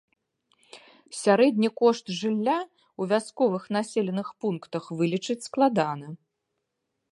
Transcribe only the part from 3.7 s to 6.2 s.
населеных пунктах вылічыць складана.